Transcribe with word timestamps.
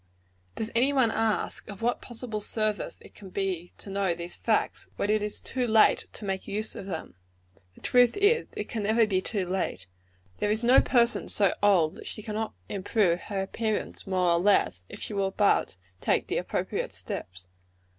Does 0.55 0.71
any 0.73 0.91
one 0.93 1.11
ask, 1.11 1.67
of 1.67 1.83
what 1.83 2.01
possible 2.01 2.41
service 2.41 2.97
it 3.03 3.13
can 3.13 3.29
be 3.29 3.71
to 3.77 3.91
know 3.91 4.15
these 4.15 4.35
facts, 4.35 4.89
when 4.95 5.11
it 5.11 5.21
is 5.21 5.39
too 5.39 5.67
late 5.67 6.07
to 6.13 6.25
make 6.25 6.47
use 6.47 6.73
of 6.73 6.87
them? 6.87 7.13
The 7.75 7.81
truth 7.81 8.17
is, 8.17 8.49
it 8.57 8.67
can 8.67 8.81
never 8.81 9.05
be 9.05 9.21
too 9.21 9.45
late. 9.45 9.85
There 10.39 10.49
is 10.49 10.63
no 10.63 10.81
person 10.81 11.29
so 11.29 11.53
old 11.61 11.93
that 11.97 12.07
she 12.07 12.23
cannot 12.23 12.55
improve 12.67 13.19
her 13.27 13.43
appearance, 13.43 14.07
more 14.07 14.31
or 14.31 14.39
less, 14.39 14.83
if 14.89 14.99
she 14.99 15.13
will 15.13 15.29
but 15.29 15.75
take 15.99 16.25
the 16.25 16.37
appropriate 16.39 16.93
steps. 16.93 17.45